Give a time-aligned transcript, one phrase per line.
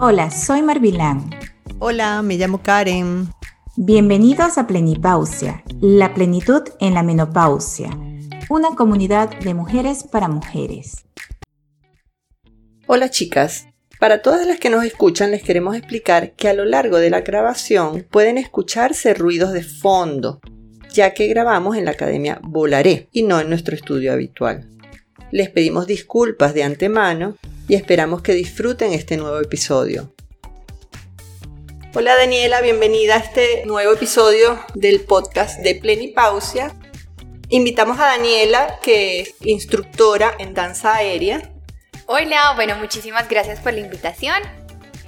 [0.00, 1.28] Hola, soy Marvilán.
[1.80, 3.30] Hola, me llamo Karen.
[3.74, 7.90] Bienvenidos a Plenipausia, la plenitud en la menopausia,
[8.48, 11.04] una comunidad de mujeres para mujeres.
[12.86, 13.66] Hola chicas,
[13.98, 17.22] para todas las que nos escuchan les queremos explicar que a lo largo de la
[17.22, 20.40] grabación pueden escucharse ruidos de fondo,
[20.92, 24.68] ya que grabamos en la Academia Volaré y no en nuestro estudio habitual.
[25.32, 27.34] Les pedimos disculpas de antemano
[27.68, 30.14] y esperamos que disfruten este nuevo episodio.
[31.94, 36.74] Hola Daniela, bienvenida a este nuevo episodio del podcast de Plenipausia.
[37.50, 41.50] Invitamos a Daniela, que es instructora en danza aérea.
[42.06, 44.42] Hola, bueno, muchísimas gracias por la invitación.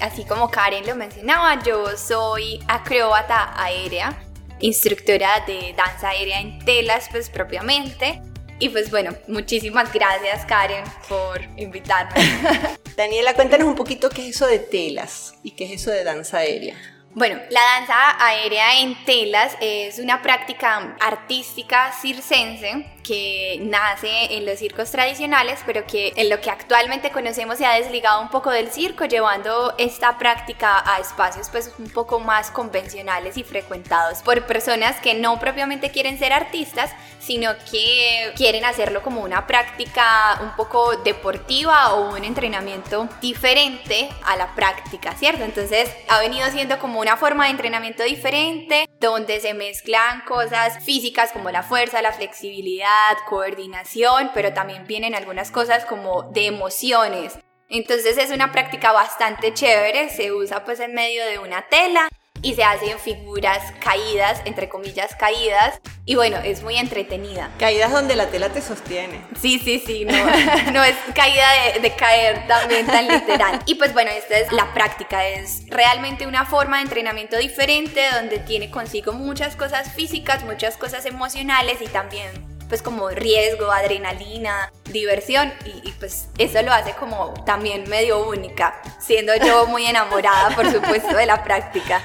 [0.00, 4.18] Así como Karen lo mencionaba, yo soy acróbata aérea,
[4.60, 8.22] instructora de danza aérea en telas, pues propiamente.
[8.60, 12.12] Y pues bueno, muchísimas gracias Karen por invitarme.
[12.96, 16.38] Daniela, cuéntanos un poquito qué es eso de telas y qué es eso de danza
[16.38, 16.76] aérea.
[17.14, 24.58] Bueno, la danza aérea en telas es una práctica artística circense que nace en los
[24.58, 28.70] circos tradicionales, pero que en lo que actualmente conocemos se ha desligado un poco del
[28.70, 35.00] circo, llevando esta práctica a espacios pues un poco más convencionales y frecuentados por personas
[35.00, 40.96] que no propiamente quieren ser artistas, sino que quieren hacerlo como una práctica un poco
[40.96, 45.44] deportiva o un entrenamiento diferente a la práctica, ¿cierto?
[45.44, 51.32] Entonces ha venido siendo como una forma de entrenamiento diferente, donde se mezclan cosas físicas
[51.32, 52.89] como la fuerza, la flexibilidad,
[53.28, 57.38] coordinación, pero también vienen algunas cosas como de emociones.
[57.68, 62.08] Entonces es una práctica bastante chévere, se usa pues en medio de una tela
[62.42, 67.50] y se hacen figuras caídas, entre comillas caídas, y bueno, es muy entretenida.
[67.58, 69.22] Caídas donde la tela te sostiene.
[69.40, 70.12] Sí, sí, sí, no,
[70.72, 73.60] no es caída de, de, caer también tan literal.
[73.66, 78.38] Y pues bueno, esta es la práctica, es realmente una forma de entrenamiento diferente donde
[78.38, 85.52] tiene consigo muchas cosas físicas, muchas cosas emocionales y también pues como riesgo, adrenalina, diversión
[85.66, 90.70] y, y, pues eso lo hace como también medio única, siendo yo muy enamorada por
[90.72, 92.02] supuesto de la práctica.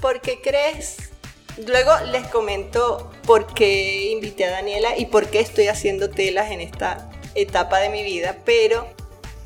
[0.00, 0.96] ¿Por qué crees?
[1.66, 6.60] Luego les comento por qué invité a Daniela y por qué estoy haciendo telas en
[6.60, 8.88] esta etapa de mi vida, pero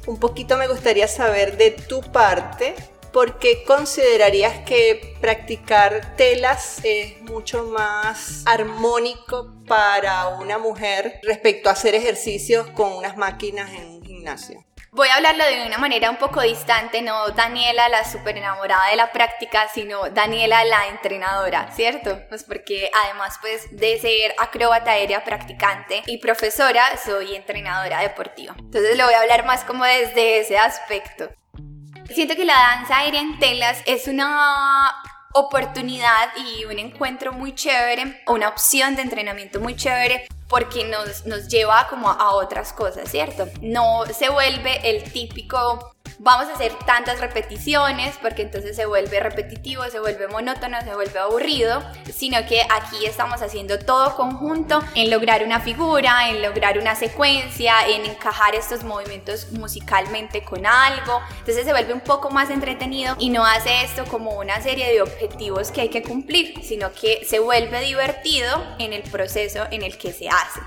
[0.06, 2.74] un poquito me gustaría saber de tu parte,
[3.12, 11.72] ¿por qué considerarías que practicar telas es mucho más armónico para una mujer respecto a
[11.72, 14.64] hacer ejercicios con unas máquinas en un gimnasio?
[14.94, 18.96] Voy a hablarlo de una manera un poco distante, no Daniela la súper enamorada de
[18.96, 22.20] la práctica, sino Daniela la entrenadora, ¿cierto?
[22.28, 28.54] Pues porque además pues de ser acróbata aérea practicante y profesora, soy entrenadora deportiva.
[28.58, 31.30] Entonces lo voy a hablar más como desde ese aspecto.
[32.14, 34.90] Siento que la danza aérea en telas es una
[35.32, 41.48] oportunidad y un encuentro muy chévere, una opción de entrenamiento muy chévere porque nos, nos
[41.48, 43.48] lleva como a otras cosas, ¿cierto?
[43.62, 49.82] No se vuelve el típico vamos a hacer tantas repeticiones porque entonces se vuelve repetitivo,
[49.90, 51.82] se vuelve monótono, se vuelve aburrido,
[52.14, 57.88] sino que aquí estamos haciendo todo conjunto en lograr una figura, en lograr una secuencia,
[57.88, 61.20] en encajar estos movimientos musicalmente con algo.
[61.38, 65.02] Entonces se vuelve un poco más entretenido y no hace esto como una serie de
[65.02, 69.98] objetivos que hay que cumplir, sino que se vuelve divertido en el proceso en el
[69.98, 70.60] que se hace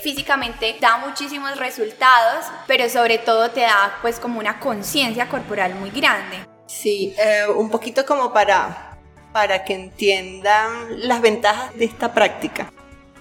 [0.00, 5.90] físicamente da muchísimos resultados, pero sobre todo te da pues como una conciencia corporal muy
[5.90, 6.38] grande.
[6.66, 8.98] Sí, eh, un poquito como para,
[9.32, 12.72] para que entiendan las ventajas de esta práctica.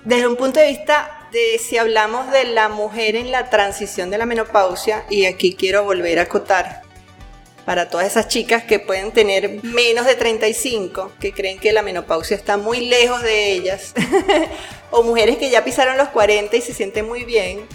[0.04, 4.18] Desde un punto de vista de si hablamos de la mujer en la transición de
[4.18, 6.82] la menopausia, y aquí quiero volver a acotar,
[7.68, 12.38] para todas esas chicas que pueden tener menos de 35, que creen que la menopausia
[12.38, 13.94] está muy lejos de ellas,
[14.90, 17.68] o mujeres que ya pisaron los 40 y se sienten muy bien,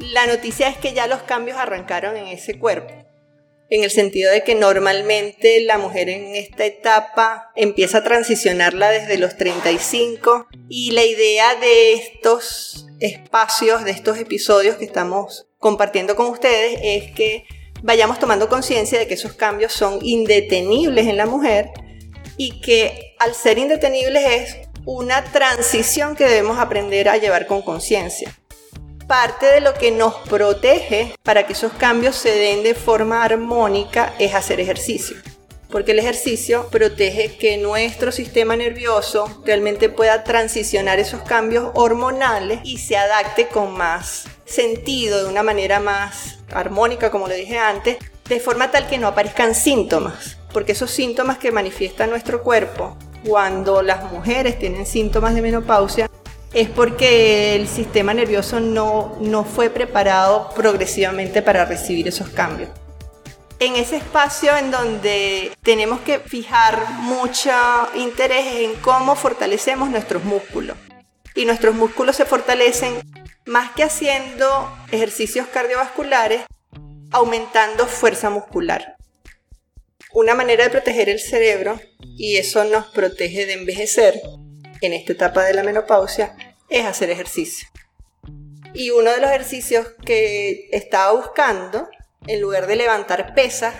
[0.00, 2.92] la noticia es que ya los cambios arrancaron en ese cuerpo.
[3.70, 9.18] En el sentido de que normalmente la mujer en esta etapa empieza a transicionarla desde
[9.18, 16.26] los 35 y la idea de estos espacios, de estos episodios que estamos compartiendo con
[16.26, 17.46] ustedes es que
[17.82, 21.70] vayamos tomando conciencia de que esos cambios son indetenibles en la mujer
[22.36, 28.34] y que al ser indetenibles es una transición que debemos aprender a llevar con conciencia.
[29.06, 34.14] Parte de lo que nos protege para que esos cambios se den de forma armónica
[34.18, 35.16] es hacer ejercicio.
[35.68, 42.78] Porque el ejercicio protege que nuestro sistema nervioso realmente pueda transicionar esos cambios hormonales y
[42.78, 48.40] se adapte con más sentido, de una manera más armónica, como lo dije antes, de
[48.40, 52.96] forma tal que no aparezcan síntomas, porque esos síntomas que manifiesta nuestro cuerpo
[53.26, 56.10] cuando las mujeres tienen síntomas de menopausia
[56.52, 62.68] es porque el sistema nervioso no, no fue preparado progresivamente para recibir esos cambios.
[63.58, 67.52] En ese espacio en donde tenemos que fijar mucho
[67.94, 70.76] interés en cómo fortalecemos nuestros músculos.
[71.34, 73.00] Y nuestros músculos se fortalecen
[73.46, 76.42] más que haciendo ejercicios cardiovasculares,
[77.10, 78.96] aumentando fuerza muscular.
[80.12, 84.20] Una manera de proteger el cerebro, y eso nos protege de envejecer
[84.80, 86.36] en esta etapa de la menopausia,
[86.68, 87.68] es hacer ejercicio.
[88.74, 91.88] Y uno de los ejercicios que estaba buscando,
[92.26, 93.74] en lugar de levantar pesas,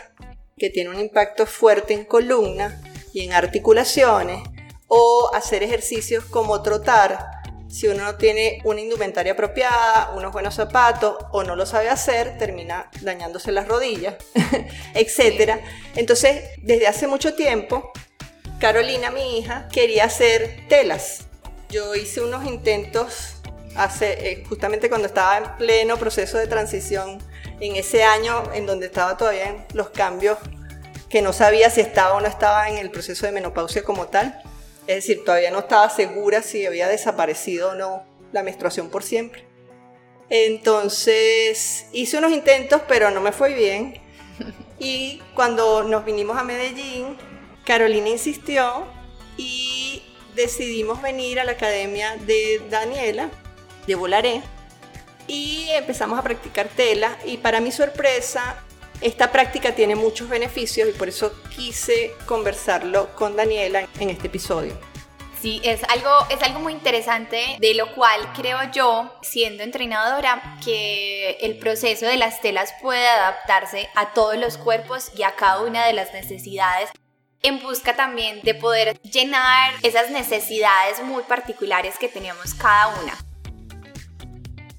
[0.59, 2.83] que tiene un impacto fuerte en columna
[3.13, 4.43] y en articulaciones,
[4.89, 7.42] o hacer ejercicios como trotar,
[7.73, 12.37] si uno no tiene una indumentaria apropiada, unos buenos zapatos o no lo sabe hacer,
[12.37, 14.17] termina dañándose las rodillas,
[14.95, 15.59] etc.
[15.97, 17.91] Entonces, desde hace mucho tiempo,
[18.61, 21.21] Carolina, mi hija, quería hacer telas.
[21.71, 23.37] Yo hice unos intentos
[23.75, 27.23] hace, eh, justamente cuando estaba en pleno proceso de transición,
[27.61, 30.37] en ese año en donde estaba todavía en los cambios,
[31.09, 34.43] que no sabía si estaba o no estaba en el proceso de menopausia como tal.
[34.87, 39.45] Es decir, todavía no estaba segura si había desaparecido o no la menstruación por siempre.
[40.29, 44.01] Entonces hice unos intentos, pero no me fue bien.
[44.79, 47.17] Y cuando nos vinimos a Medellín,
[47.65, 48.87] Carolina insistió
[49.37, 50.03] y
[50.35, 53.31] decidimos venir a la academia de Daniela,
[53.87, 54.43] de Volaré,
[55.27, 57.17] y empezamos a practicar tela.
[57.25, 58.57] Y para mi sorpresa,
[59.03, 64.79] esta práctica tiene muchos beneficios y por eso quise conversarlo con Daniela en este episodio.
[65.41, 71.33] Sí, es algo, es algo muy interesante, de lo cual creo yo, siendo entrenadora, que
[71.41, 75.85] el proceso de las telas puede adaptarse a todos los cuerpos y a cada una
[75.85, 76.91] de las necesidades
[77.43, 83.32] en busca también de poder llenar esas necesidades muy particulares que tenemos cada una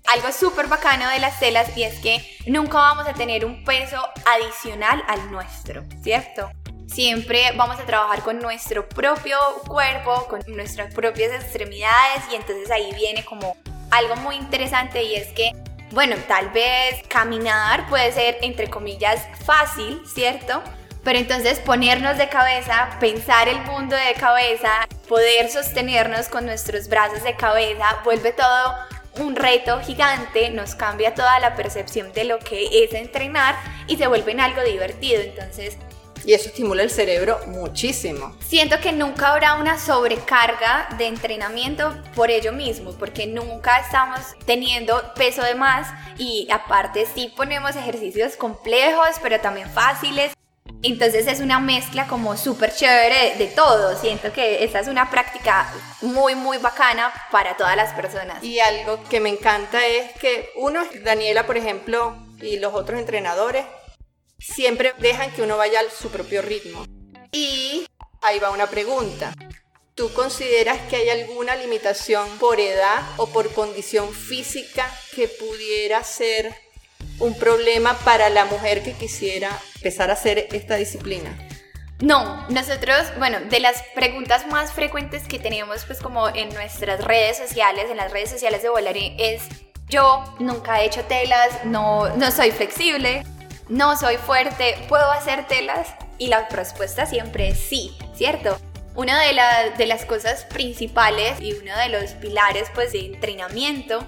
[0.08, 3.98] algo súper bacano de las telas y es que nunca vamos a tener un peso
[4.26, 6.52] adicional al nuestro, ¿cierto?
[6.88, 12.94] Siempre vamos a trabajar con nuestro propio cuerpo, con nuestras propias extremidades y entonces ahí
[12.96, 13.56] viene como
[13.90, 15.52] algo muy interesante y es que,
[15.92, 20.62] bueno, tal vez caminar puede ser entre comillas fácil, ¿cierto?
[21.04, 27.24] Pero entonces ponernos de cabeza, pensar el mundo de cabeza, poder sostenernos con nuestros brazos
[27.24, 28.76] de cabeza, vuelve todo
[29.20, 33.56] un reto gigante, nos cambia toda la percepción de lo que es entrenar
[33.88, 35.22] y se vuelve en algo divertido.
[35.22, 35.78] Entonces,
[36.26, 38.36] y eso estimula el cerebro muchísimo.
[38.40, 45.02] Siento que nunca habrá una sobrecarga de entrenamiento por ello mismo, porque nunca estamos teniendo
[45.16, 45.88] peso de más
[46.18, 50.34] y aparte sí ponemos ejercicios complejos, pero también fáciles.
[50.86, 53.98] Entonces es una mezcla como súper chévere de todo.
[53.98, 58.44] Siento que esta es una práctica muy, muy bacana para todas las personas.
[58.44, 63.66] Y algo que me encanta es que uno, Daniela, por ejemplo, y los otros entrenadores,
[64.38, 66.86] siempre dejan que uno vaya a su propio ritmo.
[67.32, 67.88] Y
[68.22, 69.34] ahí va una pregunta.
[69.96, 76.54] ¿Tú consideras que hay alguna limitación por edad o por condición física que pudiera ser
[77.24, 81.36] un problema para la mujer que quisiera empezar a hacer esta disciplina?
[82.00, 87.38] No, nosotros, bueno, de las preguntas más frecuentes que tenemos pues como en nuestras redes
[87.38, 89.44] sociales, en las redes sociales de Volaré, es
[89.88, 93.24] yo nunca he hecho telas, no, no soy flexible,
[93.70, 95.96] no soy fuerte, ¿puedo hacer telas?
[96.18, 98.58] Y la respuesta siempre es sí, ¿cierto?
[98.96, 99.34] Una de,
[99.78, 104.06] de las cosas principales y uno de los pilares pues de entrenamiento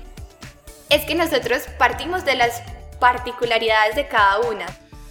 [0.89, 2.61] es que nosotros partimos de las
[2.99, 4.65] particularidades de cada una.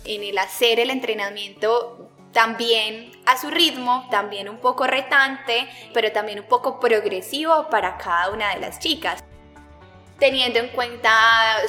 [0.05, 6.41] En el hacer el entrenamiento también a su ritmo, también un poco retante, pero también
[6.41, 9.23] un poco progresivo para cada una de las chicas.
[10.19, 11.11] Teniendo en cuenta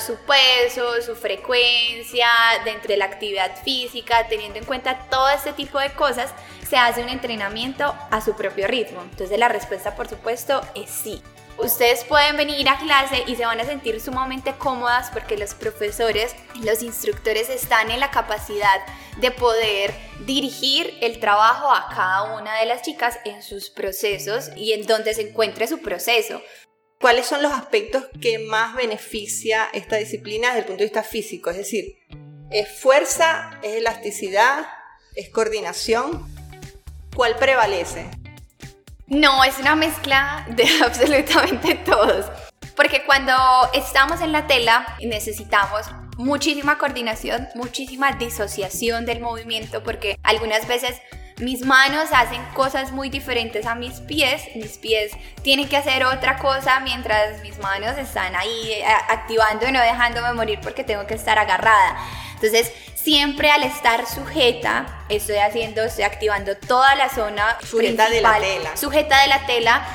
[0.05, 2.27] su peso, su frecuencia
[2.63, 6.33] dentro de la actividad física, teniendo en cuenta todo este tipo de cosas,
[6.67, 9.01] se hace un entrenamiento a su propio ritmo.
[9.01, 11.21] Entonces la respuesta por supuesto es sí.
[11.57, 16.35] Ustedes pueden venir a clase y se van a sentir sumamente cómodas porque los profesores,
[16.61, 18.81] los instructores están en la capacidad
[19.21, 19.93] de poder
[20.25, 25.13] dirigir el trabajo a cada una de las chicas en sus procesos y en donde
[25.13, 26.41] se encuentre su proceso.
[26.99, 31.51] ¿Cuáles son los aspectos que más beneficia esta disciplina desde el punto de vista físico?
[31.51, 31.99] Es decir,
[32.51, 34.65] ¿es fuerza, es elasticidad,
[35.15, 36.25] es coordinación?
[37.15, 38.09] ¿Cuál prevalece?
[39.07, 42.25] No, es una mezcla de absolutamente todos.
[42.75, 43.33] Porque cuando
[43.73, 45.85] estamos en la tela necesitamos
[46.17, 51.01] muchísima coordinación, muchísima disociación del movimiento, porque algunas veces
[51.39, 56.37] mis manos hacen cosas muy diferentes a mis pies, mis pies tienen que hacer otra
[56.37, 61.13] cosa mientras mis manos están ahí eh, activando y no dejándome morir porque tengo que
[61.13, 61.97] estar agarrada.
[62.35, 62.71] Entonces,
[63.05, 68.75] siempre al estar sujeta, estoy haciendo, estoy activando toda la zona sujeta de la tela.
[68.75, 69.87] Sujeta de la tela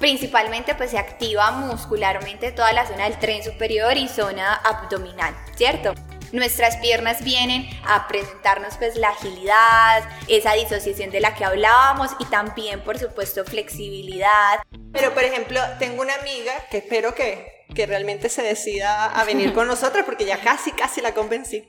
[0.00, 5.92] principalmente pues se activa muscularmente toda la zona del tren superior y zona abdominal, ¿cierto?
[6.32, 12.24] Nuestras piernas vienen a presentarnos pues la agilidad, esa disociación de la que hablábamos y
[12.24, 14.60] también por supuesto flexibilidad.
[14.90, 19.52] Pero por ejemplo, tengo una amiga que espero que que realmente se decida a venir
[19.52, 21.66] con nosotras, porque ya casi, casi la convencí.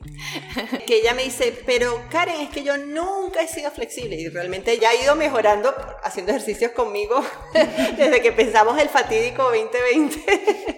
[0.86, 4.78] Que ella me dice, pero Karen, es que yo nunca he sido flexible y realmente
[4.78, 5.74] ya ha ido mejorando
[6.04, 7.24] haciendo ejercicios conmigo
[7.98, 10.78] desde que pensamos el fatídico 2020.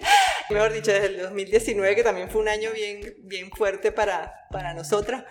[0.50, 4.72] Mejor dicho, desde el 2019, que también fue un año bien, bien fuerte para, para
[4.72, 5.24] nosotras.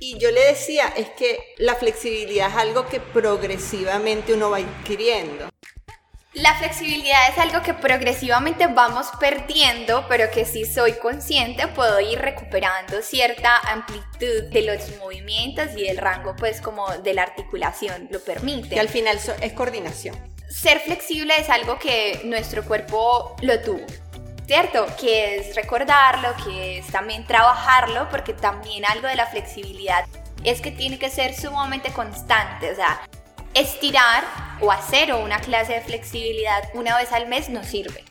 [0.00, 5.48] Y yo le decía, es que la flexibilidad es algo que progresivamente uno va adquiriendo.
[6.34, 12.18] La flexibilidad es algo que progresivamente vamos perdiendo, pero que si soy consciente puedo ir
[12.18, 18.18] recuperando cierta amplitud de los movimientos y el rango pues como de la articulación lo
[18.18, 18.74] permite.
[18.74, 20.16] Y al final es coordinación.
[20.48, 23.86] Ser flexible es algo que nuestro cuerpo lo tuvo.
[24.44, 24.86] ¿Cierto?
[25.00, 30.04] Que es recordarlo, que es también trabajarlo, porque también algo de la flexibilidad
[30.42, 32.72] es que tiene que ser sumamente constante.
[32.72, 33.00] O sea,
[33.54, 34.24] estirar
[34.60, 38.04] o hacer una clase de flexibilidad una vez al mes no sirve.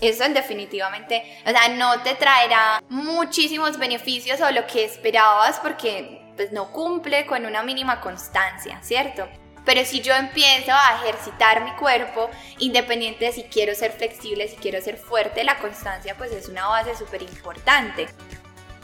[0.00, 6.52] Eso definitivamente, o sea, no te traerá muchísimos beneficios o lo que esperabas porque pues
[6.52, 9.28] no cumple con una mínima constancia, ¿cierto?
[9.64, 14.56] Pero si yo empiezo a ejercitar mi cuerpo, independiente de si quiero ser flexible, si
[14.56, 18.06] quiero ser fuerte, la constancia pues es una base súper importante.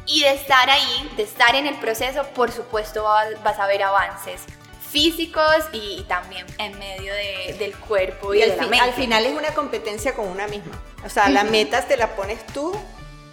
[0.06, 4.44] Y de estar ahí, de estar en el proceso, por supuesto vas a ver avances
[4.94, 7.12] físicos y, también en medio
[7.58, 8.78] del cuerpo y, de la mente.
[8.78, 10.80] Al final es una competencia con una misma.
[11.04, 12.72] O sea, la meta te la pones tú.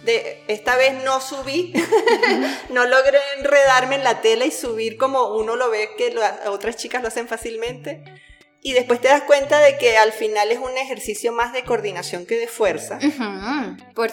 [0.04, 1.72] De, esta vez no subí,
[2.70, 6.12] no logré enredarme en la tela y subir como uno lo ve que
[6.48, 8.02] otras chicas lo hacen fácilmente.
[8.60, 12.26] Y después te das cuenta de que al final es un ejercicio más de coordinación
[12.26, 12.98] que de fuerza.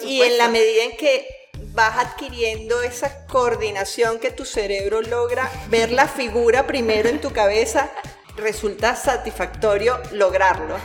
[0.02, 1.26] y en la medida en que
[1.72, 7.90] vas adquiriendo esa coordinación que tu cerebro logra ver la figura primero en tu cabeza,
[8.36, 10.76] resulta satisfactorio lograrlo.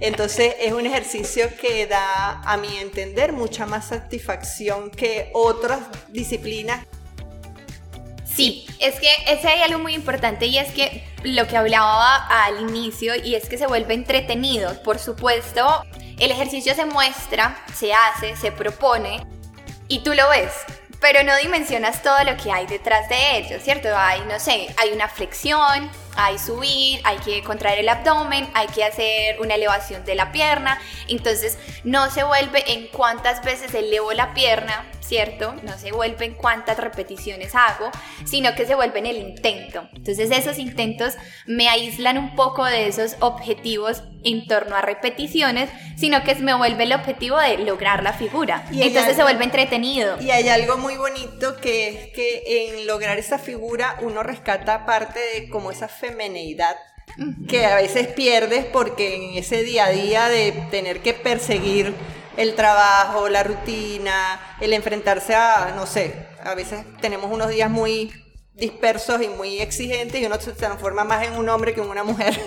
[0.00, 6.84] Entonces es un ejercicio que da, a mi entender, mucha más satisfacción que otras disciplinas.
[8.24, 12.60] Sí, es que ese hay algo muy importante y es que lo que hablaba al
[12.60, 14.82] inicio y es que se vuelve entretenido.
[14.82, 15.84] Por supuesto,
[16.18, 19.24] el ejercicio se muestra, se hace, se propone,
[19.94, 20.50] y tú lo ves,
[21.00, 23.88] pero no dimensionas todo lo que hay detrás de ello, ¿cierto?
[23.96, 28.84] Hay, no sé, hay una flexión, hay subir, hay que contraer el abdomen, hay que
[28.84, 34.34] hacer una elevación de la pierna, entonces no se vuelve en cuántas veces elevo la
[34.34, 35.54] pierna, ¿cierto?
[35.62, 37.90] No se vuelve en cuántas repeticiones hago,
[38.24, 39.88] sino que se vuelve en el intento.
[39.94, 41.14] Entonces esos intentos
[41.46, 46.84] me aíslan un poco de esos objetivos en torno a repeticiones, sino que me vuelve
[46.84, 48.66] el objetivo de lograr la figura.
[48.72, 50.20] Y Entonces se vuelve entretenido.
[50.20, 55.20] Y hay algo muy bonito que es que en lograr esa figura uno rescata parte
[55.20, 56.76] de como esa femeneidad
[57.48, 61.94] que a veces pierdes porque en ese día a día de tener que perseguir
[62.36, 68.12] el trabajo, la rutina, el enfrentarse a, no sé, a veces tenemos unos días muy
[68.54, 72.04] dispersos y muy exigentes y uno se transforma más en un hombre que en una
[72.04, 72.38] mujer,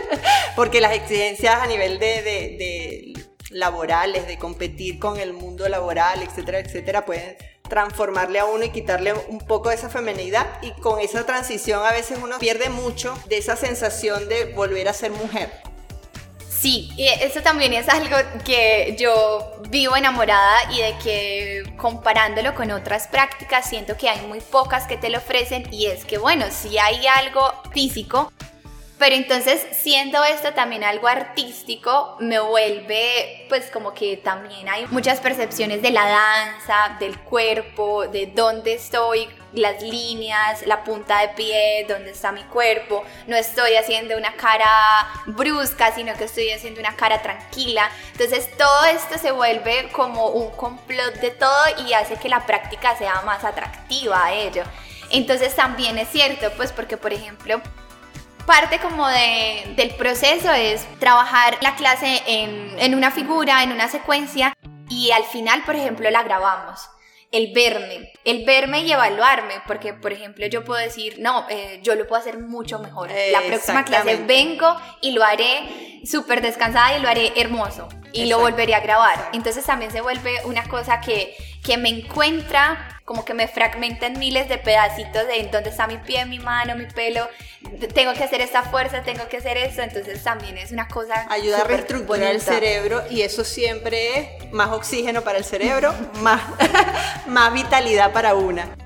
[0.56, 3.12] porque las exigencias a nivel de, de,
[3.50, 7.36] laborales, de competir con el mundo laboral, etcétera, etcétera, pueden
[7.70, 11.92] transformarle a uno y quitarle un poco de esa femenidad y con esa transición a
[11.92, 15.50] veces uno pierde mucho de esa sensación de volver a ser mujer.
[16.60, 23.06] Sí, eso también es algo que yo vivo enamorada y de que comparándolo con otras
[23.06, 26.76] prácticas siento que hay muy pocas que te lo ofrecen y es que bueno, si
[26.76, 28.30] hay algo físico,
[29.00, 35.20] pero entonces, siendo esto también algo artístico, me vuelve, pues como que también hay muchas
[35.20, 41.86] percepciones de la danza, del cuerpo, de dónde estoy, las líneas, la punta de pie,
[41.88, 43.02] dónde está mi cuerpo.
[43.26, 47.90] No estoy haciendo una cara brusca, sino que estoy haciendo una cara tranquila.
[48.12, 52.94] Entonces, todo esto se vuelve como un complot de todo y hace que la práctica
[52.98, 54.64] sea más atractiva a ello.
[55.08, 57.62] Entonces, también es cierto, pues porque, por ejemplo,
[58.46, 63.88] parte como de, del proceso es trabajar la clase en, en una figura, en una
[63.88, 64.52] secuencia
[64.88, 66.80] y al final, por ejemplo, la grabamos.
[67.32, 71.94] el verme, el verme y evaluarme, porque por ejemplo yo puedo decir, no, eh, yo
[71.94, 73.08] lo puedo hacer mucho mejor.
[73.30, 78.40] La próxima clase vengo y lo haré súper descansada y lo haré hermoso y lo
[78.40, 79.30] volveré a grabar.
[79.32, 84.20] Entonces también se vuelve una cosa que, que me encuentra como que me fragmenta en
[84.20, 87.28] miles de pedacitos de dónde está mi pie, mi mano, mi pelo,
[87.92, 91.26] tengo que hacer esta fuerza, tengo que hacer eso, entonces también es una cosa...
[91.28, 96.40] Ayuda a reestructurar el cerebro y eso siempre es más oxígeno para el cerebro, más,
[97.26, 98.76] más vitalidad para una.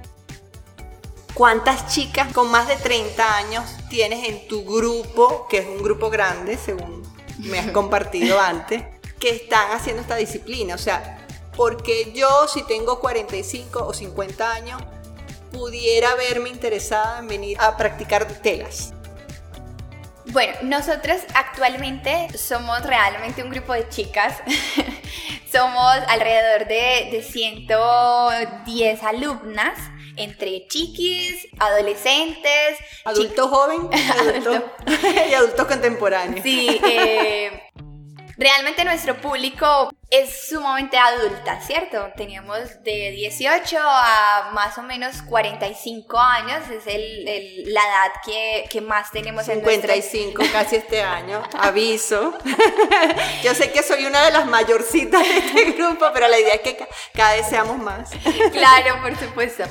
[1.34, 6.08] ¿Cuántas chicas con más de 30 años tienes en tu grupo, que es un grupo
[6.08, 7.02] grande, según
[7.40, 8.84] me has compartido antes,
[9.20, 10.76] que están haciendo esta disciplina?
[10.76, 11.23] O sea,
[11.56, 14.82] porque yo si tengo 45 o 50 años,
[15.52, 18.92] pudiera verme interesada en venir a practicar telas?
[20.26, 24.38] Bueno, nosotras actualmente somos realmente un grupo de chicas.
[25.52, 29.78] somos alrededor de, de 110 alumnas
[30.16, 33.88] entre chiquis, adolescentes, adulto joven
[35.30, 36.42] y adultos contemporáneos.
[36.42, 37.70] Sí, eh,
[38.36, 42.08] Realmente nuestro público es sumamente adulta, ¿cierto?
[42.16, 48.80] Teníamos de 18 a más o menos 45 años, es el, la edad que, que,
[48.80, 52.36] más tenemos en 55 casi este año, aviso.
[53.42, 56.60] Yo sé que soy una de las mayorcitas de este grupo, pero la idea es
[56.60, 58.10] que cada vez seamos más.
[58.52, 59.64] Claro, por supuesto.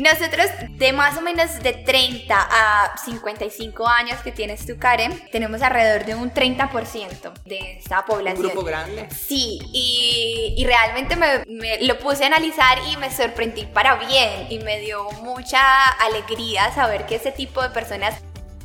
[0.00, 5.60] Nosotros de más o menos de 30 a 55 años que tienes tú, Karen, tenemos
[5.60, 8.46] alrededor de un 30% de esta población.
[8.46, 9.08] Un grupo grande.
[9.10, 14.46] Sí, y, y realmente me, me, lo puse a analizar y me sorprendí para bien
[14.48, 18.14] y me dio mucha alegría saber que ese tipo de personas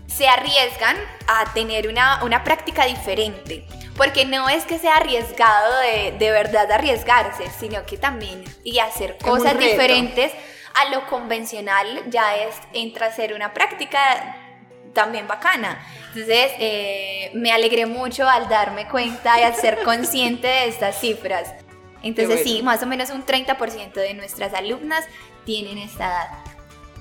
[0.07, 0.95] se arriesgan
[1.27, 3.65] a tener una, una práctica diferente.
[3.97, 9.17] Porque no es que sea arriesgado de, de verdad arriesgarse, sino que también y hacer
[9.17, 10.31] cosas diferentes
[10.75, 13.99] a lo convencional ya es, entra a ser una práctica
[14.93, 15.79] también bacana.
[16.09, 21.53] Entonces, eh, me alegré mucho al darme cuenta y al ser consciente de estas cifras.
[22.01, 25.03] Entonces, sí, más o menos un 30% de nuestras alumnas
[25.45, 26.29] tienen esta edad.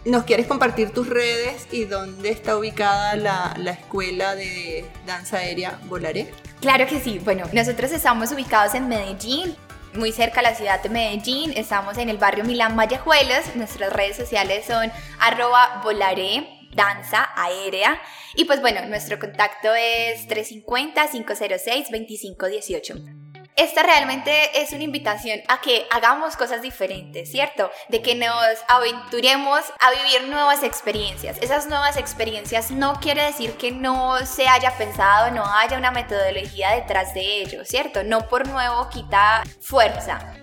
[0.04, 5.78] ¿Nos quieres compartir tus redes y dónde está ubicada la, la escuela de danza aérea
[5.84, 6.30] Volaré?
[6.60, 7.18] Claro que sí.
[7.24, 9.56] Bueno, nosotros estamos ubicados en Medellín,
[9.94, 11.52] muy cerca a la ciudad de Medellín.
[11.56, 13.56] Estamos en el barrio Milán Vallejuelos.
[13.56, 18.00] Nuestras redes sociales son arroba volaré danza aérea.
[18.34, 23.23] Y pues bueno, nuestro contacto es 350-506-2518.
[23.56, 27.70] Esta realmente es una invitación a que hagamos cosas diferentes, ¿cierto?
[27.88, 28.28] De que nos
[28.66, 31.38] aventuremos a vivir nuevas experiencias.
[31.40, 36.72] Esas nuevas experiencias no quiere decir que no se haya pensado, no haya una metodología
[36.72, 38.02] detrás de ello, ¿cierto?
[38.02, 40.34] No por nuevo quita fuerza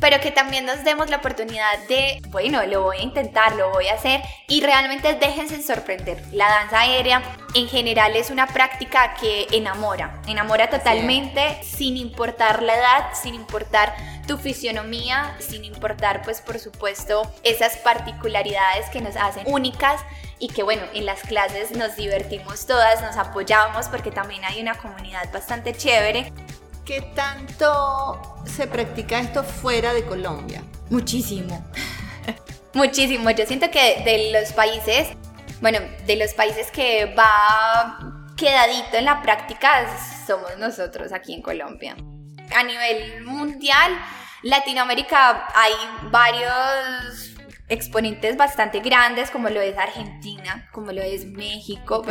[0.00, 3.88] pero que también nos demos la oportunidad de, bueno, lo voy a intentar, lo voy
[3.88, 6.22] a hacer y realmente déjense sorprender.
[6.32, 7.22] La danza aérea
[7.54, 13.94] en general es una práctica que enamora, enamora totalmente sin importar la edad, sin importar
[14.26, 20.00] tu fisionomía, sin importar pues por supuesto esas particularidades que nos hacen únicas
[20.38, 24.74] y que bueno, en las clases nos divertimos todas, nos apoyamos porque también hay una
[24.76, 26.32] comunidad bastante chévere
[26.88, 30.62] ¿Qué tanto se practica esto fuera de Colombia?
[30.88, 31.62] Muchísimo.
[32.72, 33.30] Muchísimo.
[33.30, 35.08] Yo siento que de los países,
[35.60, 37.98] bueno, de los países que va
[38.38, 39.86] quedadito en la práctica
[40.26, 41.94] somos nosotros aquí en Colombia.
[42.56, 43.92] A nivel mundial,
[44.42, 45.74] Latinoamérica hay
[46.10, 47.34] varios
[47.68, 52.02] exponentes bastante grandes como lo es Argentina, como lo es México,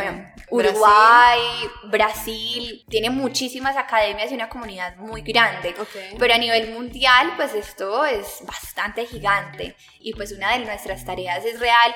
[0.49, 1.39] Uruguay,
[1.85, 2.85] Brasil.
[2.89, 5.75] tiene muchísimas academias y una comunidad muy grande.
[6.17, 11.43] Pero a nivel mundial, pues esto es bastante gigante y pues una de nuestras tareas
[11.45, 11.93] es real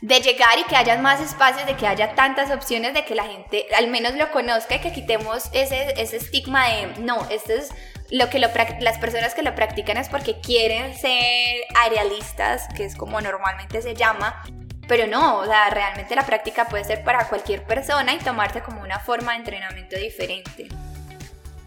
[0.00, 3.24] de llegar y que haya más espacios, de que haya tantas opciones, de que la
[3.24, 7.70] gente al menos lo conozca y que quitemos ese, ese estigma de, no, esto es
[8.10, 8.48] lo que lo,
[8.80, 13.94] las personas que lo practican es porque quieren ser arealistas, que es como normalmente se
[13.94, 14.44] llama,
[14.86, 18.82] pero no, o sea, realmente la práctica puede ser para cualquier persona y tomarse como
[18.82, 20.68] una forma de entrenamiento diferente.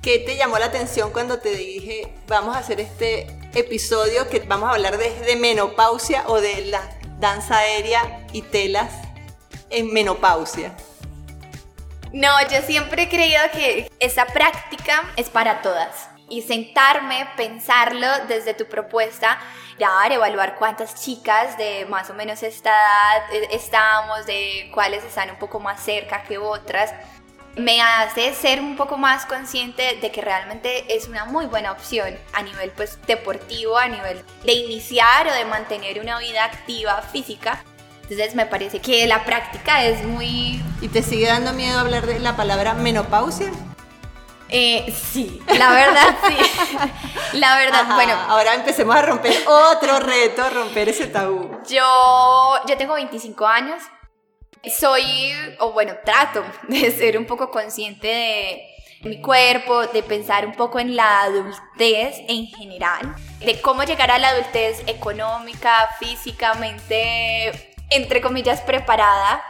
[0.02, 4.70] ¿Qué te llamó la atención cuando te dije, vamos a hacer este episodio que vamos
[4.70, 6.82] a hablar de, de menopausia o de la
[7.20, 8.92] danza aérea y telas
[9.70, 10.74] en menopausia?
[12.14, 18.54] No, yo siempre he creído que esa práctica es para todas y sentarme, pensarlo desde
[18.54, 19.40] tu propuesta,
[19.80, 25.30] ya evaluar cuántas chicas de más o menos esta edad eh, estamos, de cuáles están
[25.30, 26.94] un poco más cerca que otras.
[27.56, 32.16] me hace ser un poco más consciente de que realmente es una muy buena opción
[32.34, 37.64] a nivel pues deportivo, a nivel de iniciar o de mantener una vida activa física.
[38.04, 40.62] Entonces me parece que la práctica es muy...
[40.82, 43.52] ¿Y te sigue dando miedo hablar de la palabra menopausia?
[44.50, 46.36] Eh, sí, la verdad sí.
[47.34, 48.14] La verdad, bueno.
[48.30, 51.60] Ahora empecemos a romper otro reto, romper ese tabú.
[51.68, 53.84] Yo, yo tengo 25 años.
[54.80, 60.54] Soy, o bueno, trato de ser un poco consciente de mi cuerpo, de pensar un
[60.54, 68.22] poco en la adultez en general, de cómo llegar a la adultez económica, físicamente, entre
[68.22, 69.44] comillas, preparada.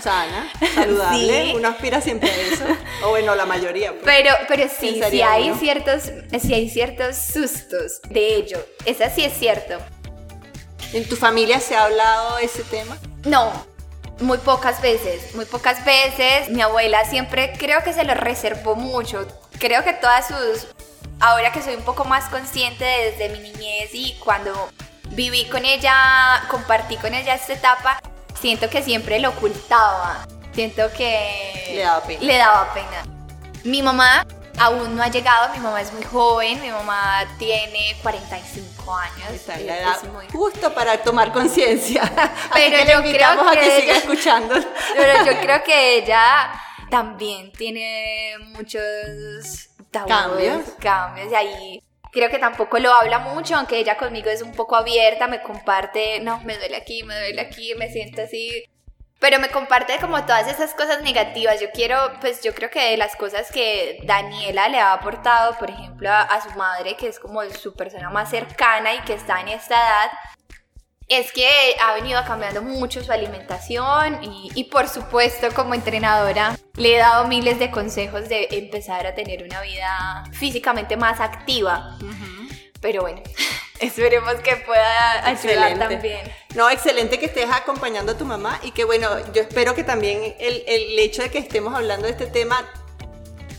[0.00, 2.64] Sana, saludable, uno aspira siempre a eso,
[3.04, 3.92] o bueno, la mayoría.
[3.92, 4.04] Pues.
[4.04, 9.32] Pero, pero sí, sí hay, ciertos, sí hay ciertos sustos de ello, eso sí es
[9.32, 9.78] cierto.
[10.92, 12.96] ¿En tu familia se ha hablado ese tema?
[13.24, 13.52] No,
[14.20, 16.48] muy pocas veces, muy pocas veces.
[16.50, 19.26] Mi abuela siempre creo que se lo reservó mucho.
[19.58, 20.68] Creo que todas sus...
[21.20, 24.70] Ahora que soy un poco más consciente desde mi niñez y cuando
[25.10, 28.00] viví con ella, compartí con ella esta etapa,
[28.40, 30.26] siento que siempre lo ocultaba.
[30.52, 31.72] Siento que...
[31.74, 32.20] Le daba pena.
[32.22, 33.04] Le daba pena.
[33.64, 34.26] Mi mamá
[34.58, 39.30] aún no ha llegado, mi mamá es muy joven, mi mamá tiene 45 años.
[39.32, 39.98] Está en la edad
[40.32, 42.02] justo para tomar conciencia.
[42.54, 44.54] Pero yo creo que, a que siga escuchando.
[44.94, 46.50] Pero yo creo que ella
[46.90, 50.62] también tiene muchos cambios.
[50.80, 54.76] Cambios y ahí creo que tampoco lo habla mucho, aunque ella conmigo es un poco
[54.76, 58.64] abierta, me comparte, no, me duele aquí, me duele aquí, me siento así.
[59.20, 61.60] Pero me comparte como todas esas cosas negativas.
[61.60, 65.70] Yo quiero, pues yo creo que de las cosas que Daniela le ha aportado, por
[65.70, 69.48] ejemplo, a, su madre, que es como su persona más cercana y que está en
[69.48, 70.10] esta edad,
[71.08, 71.48] es que
[71.80, 77.26] ha venido cambiando mucho su alimentación y, y, por supuesto como entrenadora le he dado
[77.26, 81.98] miles de consejos de empezar a tener una vida físicamente más activa.
[82.80, 83.22] Pero bueno,
[83.80, 86.30] esperemos que pueda ayudar también.
[86.54, 90.36] No, excelente que estés acompañando a tu mamá y que bueno, yo espero que también
[90.38, 92.68] el, el hecho de que estemos hablando de este tema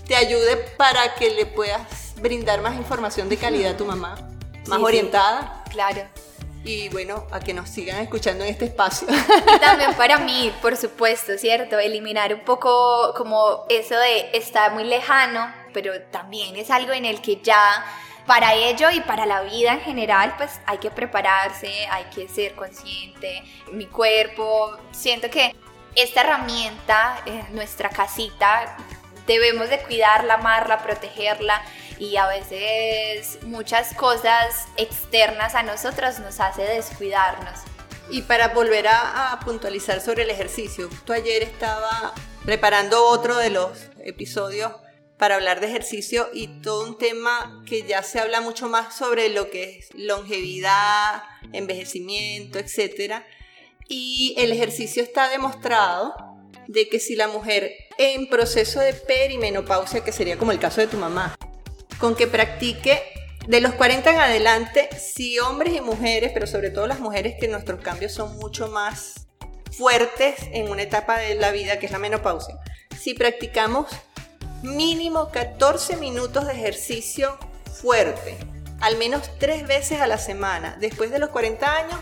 [0.07, 4.15] te ayude para que le puedas brindar más información de calidad a tu mamá,
[4.67, 5.63] más orientada.
[5.71, 6.03] claro
[6.63, 9.07] y bueno, a que nos sigan escuchando en este espacio.
[9.09, 11.79] Y también para mí, por supuesto, ¿cierto?
[11.79, 17.21] Eliminar un poco como eso de estar muy lejano, pero también es algo en el
[17.21, 17.85] que ya
[18.25, 22.55] para ello y para la vida en general, pues hay que prepararse, hay que ser
[22.55, 23.43] consciente.
[23.71, 25.55] Mi cuerpo, siento que
[25.95, 28.77] esta herramienta, eh, nuestra casita,
[29.25, 31.61] debemos de cuidarla, amarla, protegerla
[31.99, 37.59] y a veces muchas cosas externas a nosotros nos hace descuidarnos.
[38.09, 43.77] Y para volver a, puntualizar sobre el ejercicio, tú ayer estaba preparando otro de los
[43.99, 44.71] episodios
[45.17, 49.29] para hablar de ejercicio y todo un tema que ya se habla mucho más sobre
[49.29, 53.21] lo que es longevidad, envejecimiento, etc.
[53.88, 56.15] Y el ejercicio está demostrado
[56.67, 60.88] de que si la mujer en proceso de perimenopausia, que sería como el caso de
[60.88, 61.35] tu mamá,
[61.99, 63.03] con que practique
[63.47, 67.47] de los 40 en adelante, si hombres y mujeres, pero sobre todo las mujeres, que
[67.47, 69.27] nuestros cambios son mucho más
[69.71, 72.59] fuertes en una etapa de la vida que es la menopausia,
[72.99, 73.88] si practicamos
[74.62, 77.38] mínimo 14 minutos de ejercicio
[77.81, 78.38] fuerte,
[78.81, 81.99] al menos tres veces a la semana, después de los 40 años,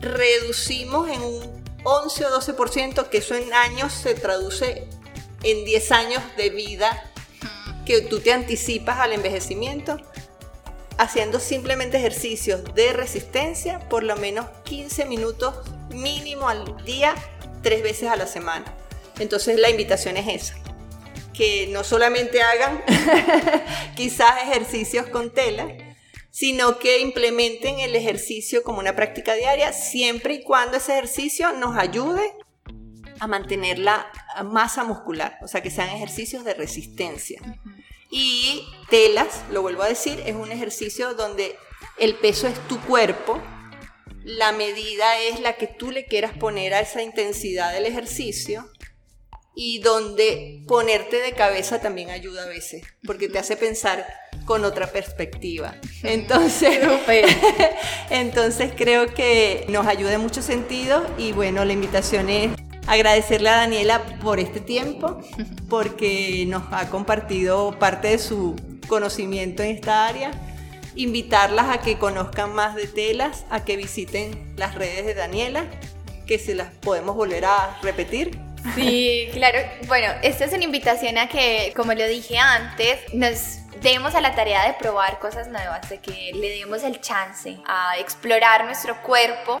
[0.00, 4.88] reducimos en un 11 o 12%, que eso en años se traduce
[5.42, 7.10] en 10 años de vida
[7.84, 10.00] que tú te anticipas al envejecimiento
[10.98, 15.54] haciendo simplemente ejercicios de resistencia por lo menos 15 minutos
[15.90, 17.14] mínimo al día,
[17.62, 18.64] tres veces a la semana.
[19.18, 20.54] Entonces la invitación es esa,
[21.32, 22.82] que no solamente hagan
[23.96, 25.68] quizás ejercicios con tela,
[26.30, 31.76] sino que implementen el ejercicio como una práctica diaria, siempre y cuando ese ejercicio nos
[31.76, 32.34] ayude
[33.20, 34.10] a mantener la
[34.44, 37.40] masa muscular, o sea, que sean ejercicios de resistencia.
[38.16, 41.56] Y telas, lo vuelvo a decir, es un ejercicio donde
[41.98, 43.42] el peso es tu cuerpo,
[44.22, 48.70] la medida es la que tú le quieras poner a esa intensidad del ejercicio
[49.56, 54.06] y donde ponerte de cabeza también ayuda a veces, porque te hace pensar
[54.44, 55.74] con otra perspectiva.
[56.04, 56.78] Entonces,
[58.10, 62.52] entonces creo que nos ayuda en muchos sentidos y bueno, la invitación es
[62.86, 65.20] agradecerle a Daniela por este tiempo,
[65.68, 68.56] porque nos ha compartido parte de su
[68.88, 70.30] conocimiento en esta área.
[70.96, 75.64] Invitarlas a que conozcan más de telas, a que visiten las redes de Daniela,
[76.26, 78.38] que se las podemos volver a repetir.
[78.74, 79.58] Sí, claro.
[79.88, 84.34] Bueno, esto es una invitación a que, como lo dije antes, nos demos a la
[84.34, 89.60] tarea de probar cosas nuevas, de que le demos el chance a explorar nuestro cuerpo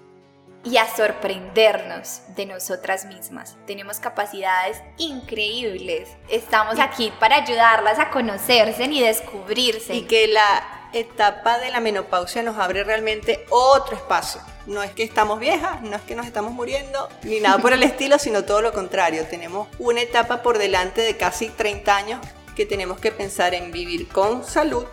[0.64, 3.56] y a sorprendernos de nosotras mismas.
[3.66, 6.08] Tenemos capacidades increíbles.
[6.28, 9.94] Estamos aquí para ayudarlas a conocerse y descubrirse.
[9.94, 14.40] Y que la etapa de la menopausia nos abre realmente otro espacio.
[14.66, 17.82] No es que estamos viejas, no es que nos estamos muriendo, ni nada por el
[17.84, 19.26] estilo, sino todo lo contrario.
[19.28, 22.20] Tenemos una etapa por delante de casi 30 años
[22.56, 24.86] que tenemos que pensar en vivir con salud,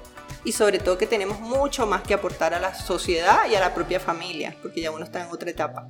[0.43, 3.73] y sobre todo que tenemos mucho más que aportar a la sociedad y a la
[3.73, 5.87] propia familia, porque ya uno está en otra etapa.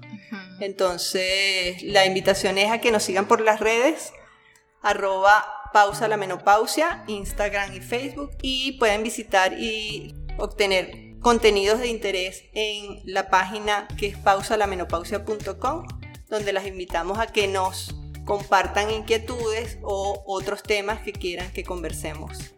[0.60, 4.14] Entonces, la invitación es a que nos sigan por las redes,
[4.82, 12.44] arroba pausa la menopausia, Instagram y Facebook, y pueden visitar y obtener contenidos de interés
[12.54, 15.86] en la página que es pausalamenopausia.com,
[16.30, 22.54] donde las invitamos a que nos compartan inquietudes o otros temas que quieran que conversemos.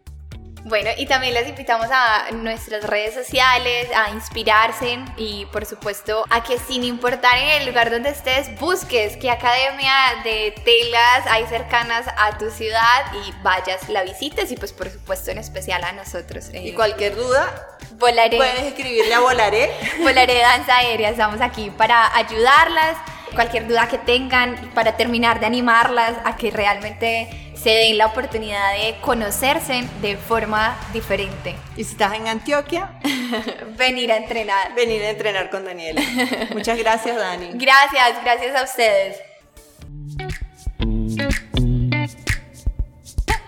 [0.65, 6.41] Bueno, y también les invitamos a nuestras redes sociales, a inspirarse y por supuesto a
[6.41, 12.05] que sin importar en el lugar donde estés, busques qué academia de telas hay cercanas
[12.17, 16.49] a tu ciudad y vayas, la visites y pues por supuesto en especial a nosotros.
[16.53, 18.37] y eh, cualquier duda, Volaré.
[18.37, 19.69] Puedes escribirle a Volaré.
[19.99, 22.97] Volaré Danza Aérea, estamos aquí para ayudarlas.
[23.35, 28.73] Cualquier duda que tengan, para terminar de animarlas a que realmente se den la oportunidad
[28.73, 31.55] de conocerse de forma diferente.
[31.77, 32.91] Y si estás en Antioquia,
[33.77, 34.75] venir a entrenar.
[34.75, 36.01] Venir a entrenar con Daniela.
[36.51, 37.51] Muchas gracias, Dani.
[37.53, 39.32] Gracias, gracias a ustedes.